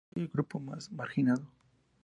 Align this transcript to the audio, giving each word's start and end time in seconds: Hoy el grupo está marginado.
Hoy 0.15 0.23
el 0.23 0.29
grupo 0.29 0.59
está 0.75 0.95
marginado. 0.95 1.45